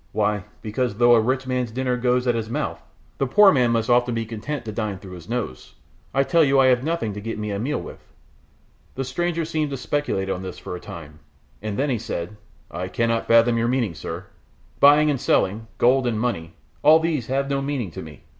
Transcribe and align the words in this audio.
Why, 0.13 0.45
because 0.63 0.95
though 0.95 1.13
the 1.13 1.21
rich 1.21 1.45
man's 1.45 1.69
dinner 1.69 1.95
goes 1.95 2.25
in 2.25 2.29
at 2.29 2.35
his 2.35 2.49
mouth, 2.49 2.81
the 3.19 3.27
poor 3.27 3.51
man 3.51 3.69
must 3.69 3.87
often 3.87 4.15
be 4.15 4.25
content 4.25 4.65
to 4.65 4.71
dine 4.71 4.97
through 4.97 5.11
his 5.11 5.29
nose. 5.29 5.75
I 6.11 6.23
tell 6.23 6.43
you 6.43 6.59
I 6.59 6.69
have 6.69 6.83
nothing 6.83 7.13
to 7.13 7.21
get 7.21 7.37
me 7.37 7.51
a 7.51 7.59
meal 7.59 7.79
with." 7.79 8.11
The 8.95 9.03
stranger 9.03 9.45
seemed 9.45 9.69
to 9.69 9.77
speculate 9.77 10.27
on 10.27 10.41
this 10.41 10.57
for 10.57 10.75
a 10.75 10.79
time, 10.79 11.19
and 11.61 11.77
then 11.77 11.91
he 11.91 11.99
said, 11.99 12.35
"I 12.71 12.87
cannot 12.87 13.27
fathom 13.27 13.59
your 13.59 13.67
meaning, 13.67 13.93
sir. 13.93 14.25
Buying 14.79 15.11
and 15.11 15.21
selling, 15.21 15.67
gold 15.77 16.07
and 16.07 16.19
money, 16.19 16.55
all 16.81 16.97
these 16.99 17.27
have 17.27 17.47
no 17.47 17.61
meaning 17.61 17.91
to 17.91 18.01
me. 18.01 18.23